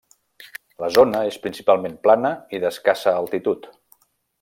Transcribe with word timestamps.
La 0.83 0.89
zona 0.95 1.21
és 1.33 1.37
principalment 1.45 2.01
plana 2.09 2.35
i 2.59 2.65
d'escassa 2.67 3.17
altitud. 3.23 3.73